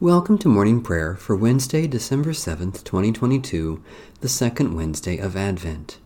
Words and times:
Welcome 0.00 0.38
to 0.38 0.48
morning 0.48 0.80
prayer 0.80 1.16
for 1.16 1.34
Wednesday, 1.34 1.88
December 1.88 2.30
7th, 2.30 2.84
2022, 2.84 3.82
the 4.20 4.28
second 4.28 4.76
Wednesday 4.76 5.18
of 5.18 5.34
Advent. 5.34 5.98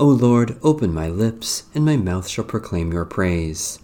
O 0.00 0.06
Lord, 0.06 0.58
open 0.60 0.92
my 0.92 1.08
lips, 1.08 1.66
and 1.72 1.84
my 1.84 1.96
mouth 1.96 2.26
shall 2.26 2.42
proclaim 2.42 2.92
your 2.92 3.04
praise. 3.04 3.78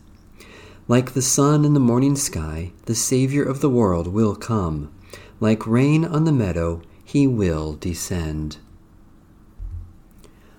Like 0.89 1.13
the 1.13 1.23
sun 1.23 1.65
in 1.65 1.73
the 1.73 1.79
morning 1.79 2.17
sky, 2.17 2.73
the 2.87 2.97
Savior 2.97 3.45
of 3.45 3.61
the 3.61 3.71
world 3.71 4.09
will 4.09 4.35
come. 4.35 4.93
Like 5.39 5.69
rain 5.69 6.05
on 6.05 6.25
the 6.25 6.33
meadow, 6.33 6.83
he 7.05 7.29
will 7.29 7.75
descend. 7.75 8.57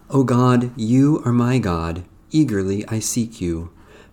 O 0.10 0.24
God, 0.24 0.72
you 0.78 1.22
are 1.26 1.34
my 1.34 1.60
God. 1.60 2.06
Eagerly 2.32 2.88
I 2.88 3.00
seek 3.00 3.42
you. 3.42 3.72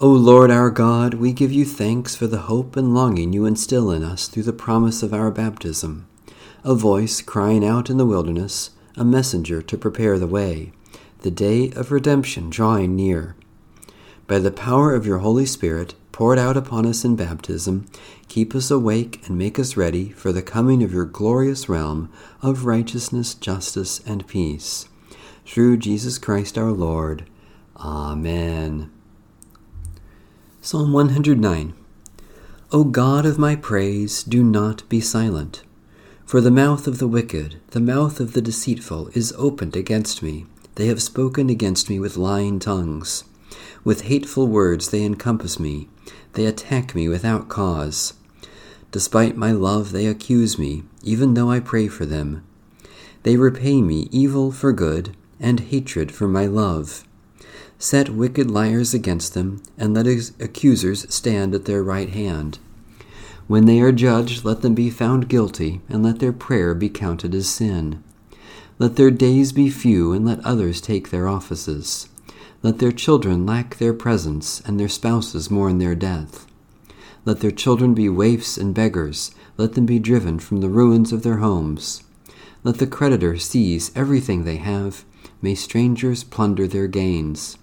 O 0.00 0.08
Lord 0.12 0.48
our 0.52 0.70
God, 0.70 1.14
we 1.14 1.32
give 1.32 1.50
you 1.50 1.64
thanks 1.64 2.14
for 2.14 2.28
the 2.28 2.42
hope 2.42 2.76
and 2.76 2.94
longing 2.94 3.32
you 3.32 3.44
instill 3.44 3.90
in 3.90 4.04
us 4.04 4.28
through 4.28 4.44
the 4.44 4.52
promise 4.52 5.02
of 5.02 5.12
our 5.12 5.28
baptism. 5.32 6.06
A 6.62 6.76
voice 6.76 7.20
crying 7.20 7.66
out 7.66 7.90
in 7.90 7.96
the 7.96 8.06
wilderness, 8.06 8.70
a 8.94 9.04
messenger 9.04 9.60
to 9.60 9.76
prepare 9.76 10.16
the 10.16 10.28
way, 10.28 10.70
the 11.22 11.32
day 11.32 11.72
of 11.72 11.90
redemption 11.90 12.48
drawing 12.48 12.94
near. 12.94 13.34
By 14.28 14.38
the 14.38 14.52
power 14.52 14.94
of 14.94 15.04
your 15.04 15.18
Holy 15.18 15.46
Spirit, 15.46 15.96
poured 16.12 16.38
out 16.38 16.56
upon 16.56 16.86
us 16.86 17.04
in 17.04 17.16
baptism, 17.16 17.86
keep 18.28 18.54
us 18.54 18.70
awake 18.70 19.26
and 19.26 19.36
make 19.36 19.58
us 19.58 19.76
ready 19.76 20.10
for 20.10 20.30
the 20.30 20.42
coming 20.42 20.84
of 20.84 20.92
your 20.92 21.06
glorious 21.06 21.68
realm 21.68 22.08
of 22.40 22.66
righteousness, 22.66 23.34
justice, 23.34 24.00
and 24.06 24.28
peace. 24.28 24.88
Through 25.44 25.78
Jesus 25.78 26.18
Christ 26.18 26.56
our 26.56 26.70
Lord. 26.70 27.28
Amen. 27.78 28.92
Psalm 30.70 30.92
109 30.92 31.72
O 32.72 32.84
God 32.84 33.24
of 33.24 33.38
my 33.38 33.56
praise, 33.56 34.22
do 34.22 34.44
not 34.44 34.86
be 34.90 35.00
silent. 35.00 35.62
For 36.26 36.42
the 36.42 36.50
mouth 36.50 36.86
of 36.86 36.98
the 36.98 37.08
wicked, 37.08 37.58
the 37.70 37.80
mouth 37.80 38.20
of 38.20 38.34
the 38.34 38.42
deceitful, 38.42 39.08
is 39.14 39.32
opened 39.38 39.76
against 39.76 40.22
me. 40.22 40.44
They 40.74 40.88
have 40.88 41.00
spoken 41.00 41.48
against 41.48 41.88
me 41.88 41.98
with 41.98 42.18
lying 42.18 42.58
tongues. 42.58 43.24
With 43.82 44.02
hateful 44.02 44.46
words 44.46 44.90
they 44.90 45.06
encompass 45.06 45.58
me. 45.58 45.88
They 46.34 46.44
attack 46.44 46.94
me 46.94 47.08
without 47.08 47.48
cause. 47.48 48.12
Despite 48.92 49.38
my 49.38 49.52
love, 49.52 49.92
they 49.92 50.04
accuse 50.04 50.58
me, 50.58 50.82
even 51.02 51.32
though 51.32 51.50
I 51.50 51.60
pray 51.60 51.88
for 51.88 52.04
them. 52.04 52.46
They 53.22 53.38
repay 53.38 53.80
me 53.80 54.10
evil 54.12 54.52
for 54.52 54.74
good, 54.74 55.16
and 55.40 55.60
hatred 55.60 56.12
for 56.12 56.28
my 56.28 56.44
love. 56.44 57.07
Set 57.80 58.08
wicked 58.08 58.50
liars 58.50 58.92
against 58.92 59.34
them, 59.34 59.62
and 59.78 59.94
let 59.94 60.06
accusers 60.40 61.06
stand 61.14 61.54
at 61.54 61.64
their 61.64 61.80
right 61.80 62.10
hand. 62.10 62.58
When 63.46 63.66
they 63.66 63.80
are 63.80 63.92
judged, 63.92 64.44
let 64.44 64.62
them 64.62 64.74
be 64.74 64.90
found 64.90 65.28
guilty, 65.28 65.80
and 65.88 66.02
let 66.02 66.18
their 66.18 66.32
prayer 66.32 66.74
be 66.74 66.88
counted 66.88 67.36
as 67.36 67.48
sin. 67.48 68.02
Let 68.80 68.96
their 68.96 69.12
days 69.12 69.52
be 69.52 69.70
few, 69.70 70.12
and 70.12 70.26
let 70.26 70.44
others 70.44 70.80
take 70.80 71.10
their 71.10 71.28
offices. 71.28 72.08
Let 72.64 72.80
their 72.80 72.90
children 72.90 73.46
lack 73.46 73.76
their 73.76 73.94
presence, 73.94 74.60
and 74.66 74.78
their 74.78 74.88
spouses 74.88 75.48
mourn 75.48 75.78
their 75.78 75.94
death. 75.94 76.46
Let 77.24 77.40
their 77.40 77.52
children 77.52 77.94
be 77.94 78.08
waifs 78.08 78.58
and 78.58 78.74
beggars. 78.74 79.30
Let 79.56 79.74
them 79.74 79.86
be 79.86 80.00
driven 80.00 80.40
from 80.40 80.60
the 80.60 80.68
ruins 80.68 81.12
of 81.12 81.22
their 81.22 81.36
homes. 81.36 82.02
Let 82.64 82.78
the 82.78 82.88
creditor 82.88 83.36
seize 83.36 83.92
everything 83.94 84.42
they 84.42 84.56
have. 84.56 85.04
May 85.40 85.54
strangers 85.54 86.24
plunder 86.24 86.66
their 86.66 86.88
gains. 86.88 87.56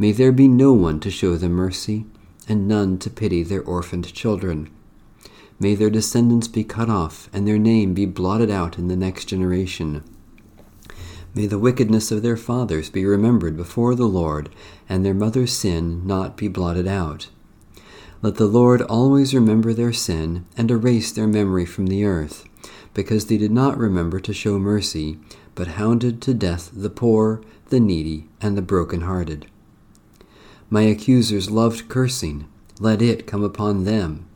May 0.00 0.12
there 0.12 0.32
be 0.32 0.48
no 0.48 0.72
one 0.72 0.98
to 1.00 1.10
show 1.10 1.36
them 1.36 1.52
mercy, 1.52 2.06
and 2.48 2.66
none 2.66 2.96
to 3.00 3.10
pity 3.10 3.42
their 3.42 3.60
orphaned 3.60 4.10
children. 4.14 4.70
May 5.58 5.74
their 5.74 5.90
descendants 5.90 6.48
be 6.48 6.64
cut 6.64 6.88
off, 6.88 7.28
and 7.34 7.46
their 7.46 7.58
name 7.58 7.92
be 7.92 8.06
blotted 8.06 8.50
out 8.50 8.78
in 8.78 8.88
the 8.88 8.96
next 8.96 9.26
generation. 9.26 10.02
May 11.34 11.44
the 11.44 11.58
wickedness 11.58 12.10
of 12.10 12.22
their 12.22 12.38
fathers 12.38 12.88
be 12.88 13.04
remembered 13.04 13.58
before 13.58 13.94
the 13.94 14.08
Lord, 14.08 14.48
and 14.88 15.04
their 15.04 15.12
mother's 15.12 15.52
sin 15.52 16.06
not 16.06 16.34
be 16.34 16.48
blotted 16.48 16.86
out. 16.88 17.28
Let 18.22 18.36
the 18.36 18.46
Lord 18.46 18.80
always 18.80 19.34
remember 19.34 19.74
their 19.74 19.92
sin, 19.92 20.46
and 20.56 20.70
erase 20.70 21.12
their 21.12 21.28
memory 21.28 21.66
from 21.66 21.88
the 21.88 22.06
earth, 22.06 22.46
because 22.94 23.26
they 23.26 23.36
did 23.36 23.52
not 23.52 23.76
remember 23.76 24.18
to 24.20 24.32
show 24.32 24.58
mercy, 24.58 25.18
but 25.54 25.76
hounded 25.76 26.22
to 26.22 26.32
death 26.32 26.70
the 26.72 26.88
poor, 26.88 27.42
the 27.68 27.80
needy, 27.80 28.28
and 28.40 28.56
the 28.56 28.62
broken-hearted. 28.62 29.44
My 30.72 30.82
accusers 30.82 31.50
loved 31.50 31.88
cursing. 31.88 32.46
Let 32.78 33.02
it 33.02 33.26
come 33.26 33.42
upon 33.42 33.84
them. 33.84 34.26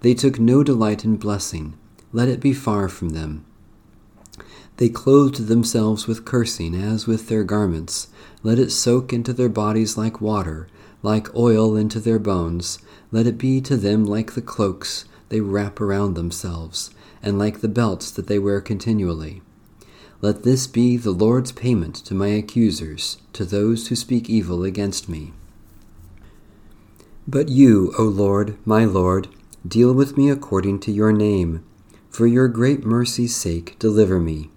They 0.00 0.12
took 0.12 0.38
no 0.38 0.62
delight 0.62 1.02
in 1.02 1.16
blessing. 1.16 1.78
Let 2.12 2.28
it 2.28 2.40
be 2.40 2.52
far 2.52 2.90
from 2.90 3.10
them. 3.10 3.46
They 4.76 4.90
clothed 4.90 5.46
themselves 5.46 6.06
with 6.06 6.26
cursing 6.26 6.74
as 6.74 7.06
with 7.06 7.28
their 7.28 7.42
garments. 7.42 8.08
Let 8.42 8.58
it 8.58 8.70
soak 8.70 9.14
into 9.14 9.32
their 9.32 9.48
bodies 9.48 9.96
like 9.96 10.20
water, 10.20 10.68
like 11.02 11.34
oil 11.34 11.74
into 11.74 12.00
their 12.00 12.18
bones. 12.18 12.78
Let 13.10 13.26
it 13.26 13.38
be 13.38 13.60
to 13.62 13.76
them 13.76 14.04
like 14.04 14.34
the 14.34 14.42
cloaks 14.42 15.06
they 15.30 15.40
wrap 15.40 15.80
around 15.80 16.14
themselves, 16.14 16.90
and 17.22 17.38
like 17.38 17.60
the 17.60 17.68
belts 17.68 18.10
that 18.10 18.26
they 18.26 18.38
wear 18.38 18.60
continually. 18.60 19.42
Let 20.20 20.42
this 20.42 20.66
be 20.66 20.96
the 20.96 21.12
Lord's 21.12 21.52
payment 21.52 21.94
to 21.96 22.14
my 22.14 22.28
accusers, 22.28 23.18
to 23.32 23.44
those 23.44 23.88
who 23.88 23.96
speak 23.96 24.28
evil 24.28 24.64
against 24.64 25.08
me. 25.08 25.32
But 27.30 27.50
you, 27.50 27.92
O 27.98 28.04
Lord, 28.04 28.56
my 28.64 28.86
Lord, 28.86 29.28
deal 29.66 29.92
with 29.92 30.16
me 30.16 30.30
according 30.30 30.80
to 30.80 30.90
your 30.90 31.12
name. 31.12 31.62
For 32.08 32.26
your 32.26 32.48
great 32.48 32.86
mercy's 32.86 33.36
sake, 33.36 33.76
deliver 33.78 34.18
me. 34.18 34.48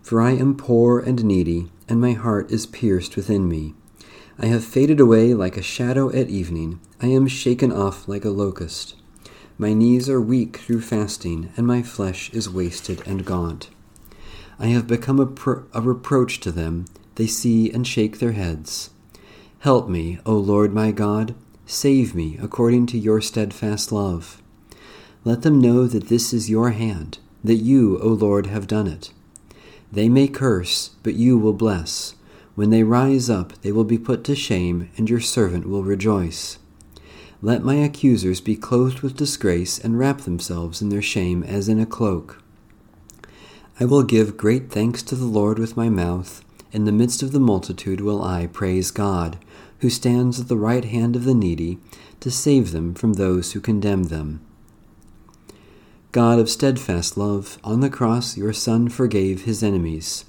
For 0.00 0.20
I 0.22 0.30
am 0.30 0.56
poor 0.56 1.00
and 1.00 1.24
needy, 1.24 1.72
and 1.88 2.00
my 2.00 2.12
heart 2.12 2.52
is 2.52 2.66
pierced 2.66 3.16
within 3.16 3.48
me. 3.48 3.74
I 4.38 4.46
have 4.46 4.62
faded 4.62 5.00
away 5.00 5.34
like 5.34 5.56
a 5.56 5.62
shadow 5.62 6.08
at 6.10 6.28
evening. 6.28 6.78
I 7.02 7.08
am 7.08 7.26
shaken 7.26 7.72
off 7.72 8.06
like 8.06 8.24
a 8.24 8.30
locust. 8.30 8.94
My 9.58 9.72
knees 9.72 10.08
are 10.08 10.20
weak 10.20 10.58
through 10.58 10.82
fasting, 10.82 11.52
and 11.56 11.66
my 11.66 11.82
flesh 11.82 12.30
is 12.30 12.48
wasted 12.48 13.04
and 13.08 13.24
gaunt. 13.24 13.70
I 14.60 14.66
have 14.66 14.86
become 14.86 15.18
a, 15.18 15.26
pro- 15.26 15.64
a 15.74 15.80
reproach 15.80 16.38
to 16.40 16.52
them. 16.52 16.84
They 17.16 17.26
see 17.26 17.72
and 17.72 17.84
shake 17.84 18.20
their 18.20 18.32
heads. 18.32 18.90
Help 19.58 19.88
me, 19.88 20.20
O 20.24 20.36
Lord 20.36 20.72
my 20.72 20.92
God. 20.92 21.34
Save 21.66 22.14
me 22.14 22.38
according 22.42 22.86
to 22.86 22.98
your 22.98 23.22
steadfast 23.22 23.90
love. 23.90 24.42
Let 25.24 25.42
them 25.42 25.60
know 25.60 25.86
that 25.86 26.08
this 26.08 26.34
is 26.34 26.50
your 26.50 26.70
hand, 26.70 27.18
that 27.42 27.54
you, 27.54 27.98
O 28.00 28.08
Lord, 28.08 28.46
have 28.46 28.66
done 28.66 28.86
it. 28.86 29.12
They 29.90 30.10
may 30.10 30.28
curse, 30.28 30.90
but 31.02 31.14
you 31.14 31.38
will 31.38 31.54
bless. 31.54 32.16
When 32.54 32.68
they 32.68 32.82
rise 32.82 33.30
up, 33.30 33.54
they 33.62 33.72
will 33.72 33.84
be 33.84 33.96
put 33.96 34.24
to 34.24 34.36
shame, 34.36 34.90
and 34.98 35.08
your 35.08 35.20
servant 35.20 35.66
will 35.66 35.82
rejoice. 35.82 36.58
Let 37.40 37.64
my 37.64 37.76
accusers 37.76 38.40
be 38.40 38.56
clothed 38.56 39.00
with 39.00 39.16
disgrace 39.16 39.78
and 39.78 39.98
wrap 39.98 40.22
themselves 40.22 40.82
in 40.82 40.90
their 40.90 41.02
shame 41.02 41.42
as 41.42 41.68
in 41.68 41.80
a 41.80 41.86
cloak. 41.86 42.42
I 43.80 43.86
will 43.86 44.02
give 44.02 44.36
great 44.36 44.70
thanks 44.70 45.02
to 45.04 45.14
the 45.14 45.24
Lord 45.24 45.58
with 45.58 45.76
my 45.76 45.88
mouth. 45.88 46.44
In 46.72 46.84
the 46.84 46.92
midst 46.92 47.22
of 47.22 47.32
the 47.32 47.40
multitude 47.40 48.00
will 48.00 48.22
I 48.22 48.46
praise 48.48 48.90
God 48.90 49.38
who 49.80 49.90
stands 49.90 50.40
at 50.40 50.48
the 50.48 50.56
right 50.56 50.84
hand 50.84 51.16
of 51.16 51.24
the 51.24 51.34
needy 51.34 51.78
to 52.20 52.30
save 52.30 52.72
them 52.72 52.94
from 52.94 53.14
those 53.14 53.52
who 53.52 53.60
condemn 53.60 54.04
them. 54.04 54.40
God 56.12 56.38
of 56.38 56.48
steadfast 56.48 57.16
love, 57.16 57.58
on 57.64 57.80
the 57.80 57.90
cross 57.90 58.36
your 58.36 58.52
Son 58.52 58.88
forgave 58.88 59.42
his 59.42 59.62
enemies. 59.62 60.24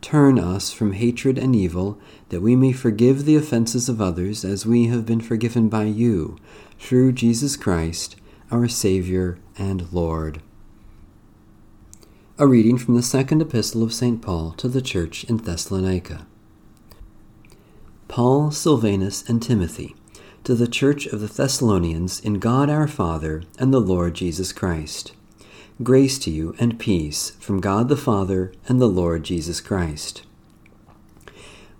Turn 0.00 0.38
us 0.38 0.70
from 0.70 0.92
hatred 0.92 1.38
and 1.38 1.56
evil, 1.56 1.98
that 2.28 2.40
we 2.40 2.54
may 2.54 2.72
forgive 2.72 3.24
the 3.24 3.36
offenses 3.36 3.88
of 3.88 4.00
others 4.00 4.44
as 4.44 4.64
we 4.64 4.86
have 4.86 5.04
been 5.04 5.20
forgiven 5.20 5.68
by 5.68 5.84
you, 5.84 6.38
through 6.78 7.12
Jesus 7.12 7.56
Christ, 7.56 8.16
our 8.50 8.68
Saviour 8.68 9.38
and 9.58 9.92
Lord. 9.92 10.40
A 12.38 12.46
reading 12.46 12.78
from 12.78 12.94
the 12.94 13.02
second 13.02 13.40
epistle 13.42 13.82
of 13.82 13.92
St. 13.92 14.20
Paul 14.20 14.52
to 14.52 14.68
the 14.68 14.82
church 14.82 15.24
in 15.24 15.38
Thessalonica. 15.38 16.26
Paul, 18.14 18.52
Silvanus, 18.52 19.28
and 19.28 19.42
Timothy, 19.42 19.96
to 20.44 20.54
the 20.54 20.68
church 20.68 21.06
of 21.06 21.20
the 21.20 21.26
Thessalonians 21.26 22.20
in 22.20 22.34
God 22.34 22.70
our 22.70 22.86
Father 22.86 23.42
and 23.58 23.74
the 23.74 23.80
Lord 23.80 24.14
Jesus 24.14 24.52
Christ. 24.52 25.14
Grace 25.82 26.16
to 26.20 26.30
you 26.30 26.54
and 26.60 26.78
peace 26.78 27.30
from 27.40 27.60
God 27.60 27.88
the 27.88 27.96
Father 27.96 28.52
and 28.68 28.80
the 28.80 28.86
Lord 28.86 29.24
Jesus 29.24 29.60
Christ. 29.60 30.22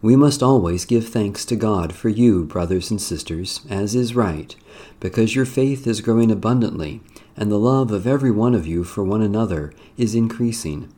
We 0.02 0.16
must 0.16 0.42
always 0.42 0.84
give 0.84 1.06
thanks 1.06 1.44
to 1.44 1.54
God 1.54 1.94
for 1.94 2.08
you, 2.08 2.42
brothers 2.42 2.90
and 2.90 3.00
sisters, 3.00 3.60
as 3.70 3.94
is 3.94 4.16
right, 4.16 4.56
because 4.98 5.36
your 5.36 5.46
faith 5.46 5.86
is 5.86 6.00
growing 6.00 6.32
abundantly, 6.32 7.00
and 7.36 7.48
the 7.48 7.60
love 7.60 7.92
of 7.92 8.08
every 8.08 8.32
one 8.32 8.56
of 8.56 8.66
you 8.66 8.82
for 8.82 9.04
one 9.04 9.22
another 9.22 9.72
is 9.96 10.16
increasing. 10.16 10.92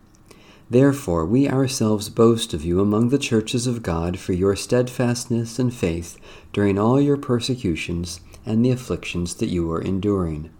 Therefore, 0.68 1.24
we 1.24 1.48
ourselves 1.48 2.08
boast 2.08 2.52
of 2.52 2.64
you 2.64 2.80
among 2.80 3.10
the 3.10 3.18
churches 3.18 3.66
of 3.66 3.82
God 3.82 4.18
for 4.18 4.32
your 4.32 4.56
steadfastness 4.56 5.58
and 5.58 5.72
faith 5.72 6.18
during 6.52 6.78
all 6.78 7.00
your 7.00 7.16
persecutions 7.16 8.20
and 8.44 8.64
the 8.64 8.70
afflictions 8.70 9.34
that 9.36 9.48
you 9.48 9.70
are 9.70 9.80
enduring 9.80 10.50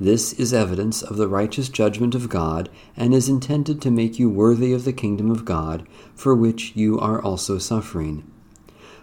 this 0.00 0.32
is 0.34 0.54
evidence 0.54 1.02
of 1.02 1.16
the 1.16 1.26
righteous 1.26 1.68
judgment 1.68 2.14
of 2.14 2.28
God, 2.28 2.68
and 2.96 3.12
is 3.12 3.28
intended 3.28 3.82
to 3.82 3.90
make 3.90 4.16
you 4.16 4.30
worthy 4.30 4.72
of 4.72 4.84
the 4.84 4.92
kingdom 4.92 5.28
of 5.28 5.44
God, 5.44 5.84
for 6.14 6.36
which 6.36 6.76
you 6.76 7.00
are 7.00 7.20
also 7.20 7.58
suffering. 7.58 8.22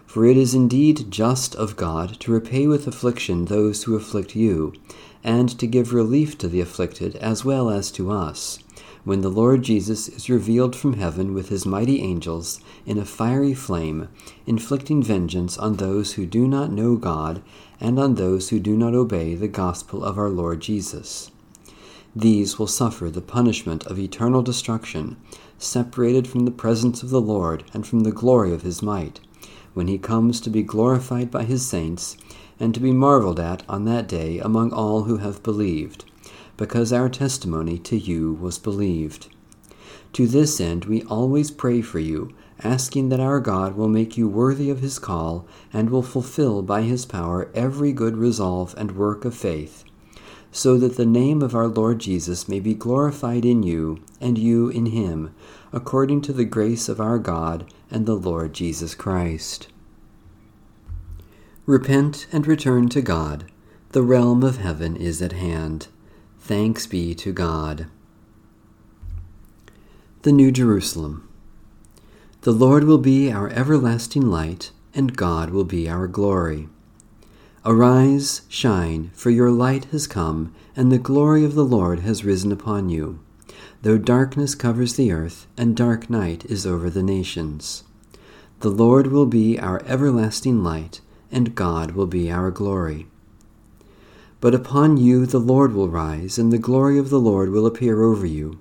For 0.06 0.24
it 0.24 0.38
is 0.38 0.54
indeed 0.54 1.10
just 1.10 1.54
of 1.54 1.76
God 1.76 2.18
to 2.20 2.32
repay 2.32 2.66
with 2.66 2.86
affliction 2.86 3.44
those 3.44 3.82
who 3.82 3.94
afflict 3.94 4.34
you, 4.34 4.72
and 5.22 5.50
to 5.58 5.66
give 5.66 5.92
relief 5.92 6.38
to 6.38 6.48
the 6.48 6.62
afflicted 6.62 7.16
as 7.16 7.44
well 7.44 7.68
as 7.68 7.90
to 7.90 8.10
us 8.10 8.58
when 9.06 9.20
the 9.20 9.28
Lord 9.28 9.62
Jesus 9.62 10.08
is 10.08 10.28
revealed 10.28 10.74
from 10.74 10.94
heaven 10.94 11.32
with 11.32 11.48
his 11.48 11.64
mighty 11.64 12.02
angels 12.02 12.60
in 12.84 12.98
a 12.98 13.04
fiery 13.04 13.54
flame, 13.54 14.08
inflicting 14.48 15.00
vengeance 15.00 15.56
on 15.56 15.76
those 15.76 16.14
who 16.14 16.26
do 16.26 16.48
not 16.48 16.72
know 16.72 16.96
God 16.96 17.40
and 17.80 18.00
on 18.00 18.16
those 18.16 18.48
who 18.48 18.58
do 18.58 18.76
not 18.76 18.94
obey 18.94 19.36
the 19.36 19.46
gospel 19.46 20.04
of 20.04 20.18
our 20.18 20.28
Lord 20.28 20.58
Jesus. 20.58 21.30
These 22.16 22.58
will 22.58 22.66
suffer 22.66 23.08
the 23.08 23.20
punishment 23.20 23.86
of 23.86 23.96
eternal 23.96 24.42
destruction, 24.42 25.16
separated 25.56 26.26
from 26.26 26.44
the 26.44 26.50
presence 26.50 27.04
of 27.04 27.10
the 27.10 27.20
Lord 27.20 27.62
and 27.72 27.86
from 27.86 28.00
the 28.00 28.10
glory 28.10 28.52
of 28.52 28.62
his 28.62 28.82
might, 28.82 29.20
when 29.72 29.86
he 29.86 29.98
comes 29.98 30.40
to 30.40 30.50
be 30.50 30.64
glorified 30.64 31.30
by 31.30 31.44
his 31.44 31.64
saints 31.64 32.16
and 32.58 32.74
to 32.74 32.80
be 32.80 32.90
marveled 32.90 33.38
at 33.38 33.62
on 33.68 33.84
that 33.84 34.08
day 34.08 34.40
among 34.40 34.72
all 34.72 35.04
who 35.04 35.18
have 35.18 35.44
believed 35.44 36.04
because 36.56 36.92
our 36.92 37.08
testimony 37.08 37.78
to 37.78 37.96
you 37.96 38.32
was 38.34 38.58
believed. 38.58 39.28
To 40.14 40.26
this 40.26 40.60
end 40.60 40.86
we 40.86 41.02
always 41.02 41.50
pray 41.50 41.82
for 41.82 41.98
you, 41.98 42.34
asking 42.62 43.10
that 43.10 43.20
our 43.20 43.40
God 43.40 43.76
will 43.76 43.88
make 43.88 44.16
you 44.16 44.28
worthy 44.28 44.70
of 44.70 44.80
his 44.80 44.98
call, 44.98 45.46
and 45.72 45.90
will 45.90 46.02
fulfill 46.02 46.62
by 46.62 46.82
his 46.82 47.04
power 47.04 47.50
every 47.54 47.92
good 47.92 48.16
resolve 48.16 48.74
and 48.78 48.96
work 48.96 49.24
of 49.24 49.34
faith, 49.34 49.84
so 50.50 50.78
that 50.78 50.96
the 50.96 51.04
name 51.04 51.42
of 51.42 51.54
our 51.54 51.68
Lord 51.68 51.98
Jesus 51.98 52.48
may 52.48 52.60
be 52.60 52.72
glorified 52.72 53.44
in 53.44 53.62
you, 53.62 53.98
and 54.20 54.38
you 54.38 54.70
in 54.70 54.86
him, 54.86 55.34
according 55.72 56.22
to 56.22 56.32
the 56.32 56.46
grace 56.46 56.88
of 56.88 57.00
our 57.00 57.18
God 57.18 57.70
and 57.90 58.06
the 58.06 58.14
Lord 58.14 58.54
Jesus 58.54 58.94
Christ. 58.94 59.68
Repent 61.66 62.26
and 62.32 62.46
return 62.46 62.88
to 62.90 63.02
God. 63.02 63.44
The 63.90 64.02
realm 64.02 64.42
of 64.42 64.58
heaven 64.58 64.96
is 64.96 65.20
at 65.20 65.32
hand. 65.32 65.88
Thanks 66.46 66.86
be 66.86 67.12
to 67.16 67.32
God. 67.32 67.88
The 70.22 70.30
New 70.30 70.52
Jerusalem. 70.52 71.28
The 72.42 72.52
Lord 72.52 72.84
will 72.84 72.98
be 72.98 73.32
our 73.32 73.48
everlasting 73.48 74.30
light, 74.30 74.70
and 74.94 75.16
God 75.16 75.50
will 75.50 75.64
be 75.64 75.88
our 75.88 76.06
glory. 76.06 76.68
Arise, 77.64 78.42
shine, 78.48 79.10
for 79.12 79.30
your 79.30 79.50
light 79.50 79.86
has 79.86 80.06
come, 80.06 80.54
and 80.76 80.92
the 80.92 80.98
glory 80.98 81.44
of 81.44 81.56
the 81.56 81.64
Lord 81.64 81.98
has 82.06 82.24
risen 82.24 82.52
upon 82.52 82.90
you. 82.90 83.18
Though 83.82 83.98
darkness 83.98 84.54
covers 84.54 84.94
the 84.94 85.10
earth, 85.10 85.48
and 85.56 85.76
dark 85.76 86.08
night 86.08 86.44
is 86.44 86.64
over 86.64 86.88
the 86.88 87.02
nations. 87.02 87.82
The 88.60 88.70
Lord 88.70 89.08
will 89.08 89.26
be 89.26 89.58
our 89.58 89.82
everlasting 89.84 90.62
light, 90.62 91.00
and 91.32 91.56
God 91.56 91.90
will 91.96 92.06
be 92.06 92.30
our 92.30 92.52
glory. 92.52 93.08
But 94.40 94.54
upon 94.54 94.96
you 94.96 95.26
the 95.26 95.38
Lord 95.38 95.72
will 95.72 95.88
rise, 95.88 96.38
and 96.38 96.52
the 96.52 96.58
glory 96.58 96.98
of 96.98 97.10
the 97.10 97.20
Lord 97.20 97.50
will 97.50 97.66
appear 97.66 98.02
over 98.02 98.26
you. 98.26 98.58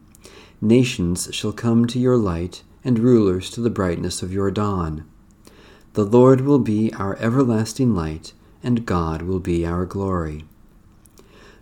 Nations 0.61 1.29
shall 1.31 1.51
come 1.51 1.85
to 1.87 1.99
your 1.99 2.17
light, 2.17 2.63
and 2.83 2.99
rulers 2.99 3.49
to 3.51 3.61
the 3.61 3.69
brightness 3.69 4.23
of 4.23 4.31
your 4.31 4.51
dawn. 4.51 5.05
The 5.93 6.05
Lord 6.05 6.41
will 6.41 6.59
be 6.59 6.93
our 6.93 7.17
everlasting 7.17 7.95
light, 7.95 8.33
and 8.63 8.85
God 8.85 9.21
will 9.23 9.39
be 9.39 9.65
our 9.65 9.85
glory. 9.85 10.45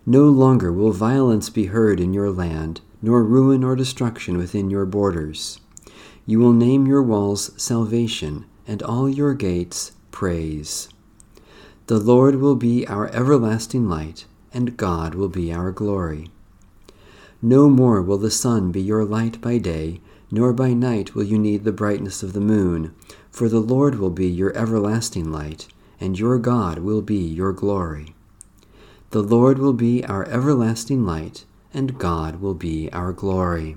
No 0.06 0.24
longer 0.24 0.72
will 0.72 0.92
violence 0.92 1.50
be 1.50 1.66
heard 1.66 1.98
in 1.98 2.12
your 2.12 2.30
land, 2.30 2.80
nor 3.00 3.22
ruin 3.22 3.64
or 3.64 3.74
destruction 3.74 4.36
within 4.36 4.70
your 4.70 4.86
borders. 4.86 5.60
You 6.26 6.38
will 6.38 6.52
name 6.52 6.86
your 6.86 7.02
walls 7.02 7.50
salvation, 7.60 8.46
and 8.66 8.82
all 8.82 9.08
your 9.08 9.34
gates 9.34 9.92
praise. 10.10 10.88
The 11.86 12.00
Lord 12.00 12.36
will 12.36 12.56
be 12.56 12.86
our 12.86 13.08
everlasting 13.08 13.90
light, 13.90 14.24
and 14.54 14.74
God 14.74 15.14
will 15.14 15.28
be 15.28 15.52
our 15.52 15.70
glory. 15.70 16.30
No 17.42 17.68
more 17.68 18.00
will 18.00 18.16
the 18.16 18.30
sun 18.30 18.72
be 18.72 18.80
your 18.80 19.04
light 19.04 19.38
by 19.42 19.58
day, 19.58 20.00
nor 20.30 20.54
by 20.54 20.72
night 20.72 21.14
will 21.14 21.24
you 21.24 21.38
need 21.38 21.64
the 21.64 21.72
brightness 21.72 22.22
of 22.22 22.32
the 22.32 22.40
moon, 22.40 22.94
for 23.30 23.50
the 23.50 23.60
Lord 23.60 23.96
will 23.96 24.08
be 24.08 24.26
your 24.26 24.56
everlasting 24.56 25.30
light, 25.30 25.68
and 26.00 26.18
your 26.18 26.38
God 26.38 26.78
will 26.78 27.02
be 27.02 27.22
your 27.22 27.52
glory. 27.52 28.14
The 29.10 29.22
Lord 29.22 29.58
will 29.58 29.74
be 29.74 30.02
our 30.06 30.26
everlasting 30.28 31.04
light, 31.04 31.44
and 31.74 31.98
God 31.98 32.40
will 32.40 32.54
be 32.54 32.90
our 32.94 33.12
glory. 33.12 33.76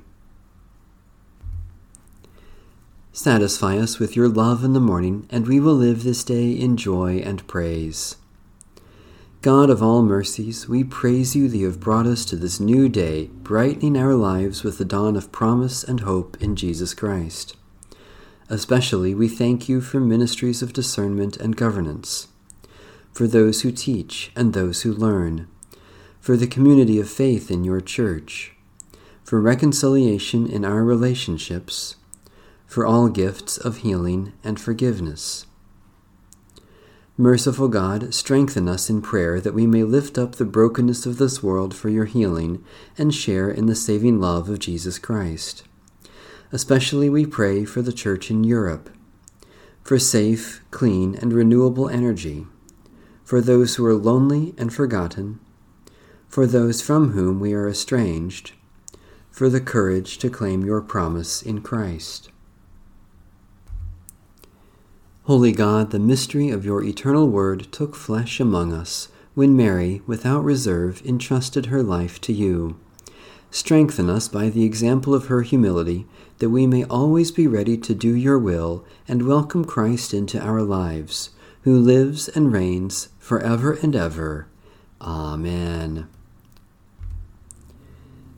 Satisfy 3.18 3.80
us 3.80 3.98
with 3.98 4.16
your 4.16 4.30
love 4.30 4.64
in 4.64 4.74
the 4.74 4.80
morning, 4.80 5.26
and 5.32 5.48
we 5.48 5.60
will 5.60 5.74
live 5.74 6.04
this 6.04 6.24
day 6.24 6.52
in 6.52 6.78
joy 6.78 7.18
and 7.18 7.48
praise. 7.48 8.18
God 9.42 9.72
of 9.72 9.82
all 9.82 10.04
mercies, 10.04 10.70
we 10.70 10.84
praise 10.84 11.36
you 11.36 11.48
that 11.48 11.58
you 11.58 11.66
have 11.66 11.80
brought 11.80 12.06
us 12.06 12.24
to 12.26 12.36
this 12.36 12.60
new 12.60 12.88
day, 12.88 13.32
brightening 13.34 13.98
our 13.98 14.14
lives 14.14 14.64
with 14.64 14.78
the 14.78 14.86
dawn 14.86 15.16
of 15.16 15.32
promise 15.32 15.84
and 15.84 16.02
hope 16.02 16.38
in 16.40 16.56
Jesus 16.56 16.94
Christ. 16.94 17.58
Especially 18.50 19.16
we 19.16 19.28
thank 19.28 19.68
you 19.68 19.82
for 19.82 20.00
ministries 20.00 20.62
of 20.62 20.72
discernment 20.72 21.38
and 21.38 21.58
governance, 21.58 22.28
for 23.12 23.26
those 23.26 23.64
who 23.64 23.72
teach 23.72 24.32
and 24.36 24.54
those 24.54 24.84
who 24.84 24.94
learn, 24.94 25.48
for 26.20 26.38
the 26.38 26.46
community 26.46 27.00
of 27.00 27.10
faith 27.10 27.50
in 27.50 27.64
your 27.64 27.82
church, 27.82 28.54
for 29.24 29.42
reconciliation 29.42 30.46
in 30.46 30.64
our 30.64 30.84
relationships, 30.84 31.96
for 32.68 32.86
all 32.86 33.08
gifts 33.08 33.58
of 33.58 33.78
healing 33.78 34.34
and 34.44 34.60
forgiveness. 34.60 35.48
Merciful 37.20 37.68
God, 37.68 38.14
strengthen 38.14 38.68
us 38.68 38.92
in 38.92 39.02
prayer 39.02 39.42
that 39.42 39.56
we 39.56 39.66
may 39.66 39.84
lift 39.84 40.20
up 40.20 40.36
the 40.36 40.46
brokenness 40.46 41.08
of 41.08 41.18
this 41.18 41.42
world 41.42 41.74
for 41.74 41.90
your 41.90 42.06
healing 42.06 42.64
and 42.96 43.16
share 43.16 43.50
in 43.50 43.66
the 43.66 43.74
saving 43.74 44.22
love 44.22 44.50
of 44.50 44.60
Jesus 44.60 45.00
Christ. 45.00 45.64
Especially 46.52 47.10
we 47.10 47.26
pray 47.26 47.66
for 47.66 47.82
the 47.82 47.92
Church 47.92 48.30
in 48.30 48.44
Europe, 48.44 48.92
for 49.82 49.98
safe, 49.98 50.62
clean, 50.70 51.16
and 51.16 51.34
renewable 51.34 51.90
energy, 51.90 52.46
for 53.24 53.42
those 53.42 53.76
who 53.76 53.86
are 53.86 53.96
lonely 53.96 54.54
and 54.56 54.72
forgotten, 54.72 55.40
for 56.28 56.46
those 56.46 56.84
from 56.84 57.14
whom 57.14 57.40
we 57.40 57.52
are 57.54 57.68
estranged, 57.68 58.52
for 59.32 59.50
the 59.50 59.62
courage 59.62 60.20
to 60.20 60.30
claim 60.30 60.64
your 60.64 60.82
promise 60.82 61.42
in 61.42 61.62
Christ. 61.62 62.30
Holy 65.28 65.52
God, 65.52 65.92
the 65.92 66.00
mystery 66.00 66.50
of 66.52 66.64
your 66.64 66.82
eternal 66.82 67.28
word 67.28 67.68
took 67.70 67.98
flesh 67.98 68.40
among 68.40 68.72
us 68.72 69.10
when 69.36 69.58
Mary, 69.58 70.02
without 70.08 70.42
reserve, 70.42 71.02
entrusted 71.04 71.66
her 71.66 71.84
life 71.84 72.22
to 72.22 72.32
you. 72.32 72.80
Strengthen 73.52 74.10
us 74.10 74.30
by 74.30 74.48
the 74.48 74.64
example 74.64 75.14
of 75.14 75.26
her 75.26 75.42
humility, 75.42 76.06
that 76.38 76.50
we 76.50 76.66
may 76.66 76.86
always 76.86 77.30
be 77.30 77.46
ready 77.46 77.76
to 77.76 77.94
do 77.94 78.16
your 78.16 78.40
will 78.40 78.86
and 79.06 79.28
welcome 79.28 79.66
Christ 79.66 80.14
into 80.14 80.40
our 80.40 80.62
lives, 80.62 81.32
who 81.64 81.78
lives 81.78 82.30
and 82.30 82.54
reigns 82.54 83.10
for 83.20 83.42
ever 83.42 83.74
and 83.74 83.98
ever. 83.98 84.48
Amen. 85.02 86.08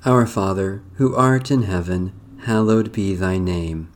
Our 0.05 0.25
Father, 0.25 0.81
who 0.96 1.15
art 1.15 1.51
in 1.51 1.62
heaven, 1.62 2.19
hallowed 2.46 2.91
be 2.91 3.13
thy 3.13 3.38
name. 3.38 3.91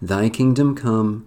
Thy 0.00 0.28
kingdom 0.28 0.76
come, 0.76 1.26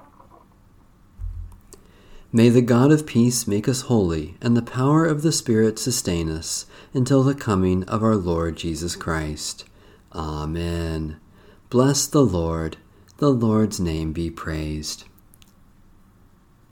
May 2.33 2.47
the 2.47 2.61
God 2.61 2.93
of 2.93 3.05
peace 3.05 3.45
make 3.45 3.67
us 3.67 3.81
holy, 3.81 4.35
and 4.41 4.55
the 4.55 4.61
power 4.61 5.05
of 5.05 5.21
the 5.21 5.33
Spirit 5.33 5.77
sustain 5.77 6.29
us 6.29 6.65
until 6.93 7.23
the 7.23 7.35
coming 7.35 7.83
of 7.85 8.01
our 8.01 8.15
Lord 8.15 8.55
Jesus 8.55 8.95
Christ. 8.95 9.65
Amen. 10.13 11.17
Bless 11.69 12.07
the 12.07 12.23
Lord. 12.23 12.77
The 13.17 13.31
Lord's 13.31 13.81
name 13.81 14.13
be 14.13 14.29
praised. 14.29 15.03